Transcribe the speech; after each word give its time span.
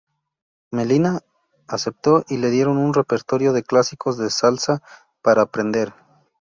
Melina 0.71 1.19
aceptó 1.67 2.25
y 2.27 2.37
le 2.37 2.49
dieron 2.49 2.79
un 2.79 2.95
repertorio 2.95 3.53
de 3.53 3.61
clásicos 3.61 4.17
de 4.17 4.31
salsa 4.31 4.81
para 5.21 5.43
aprender. 5.43 5.93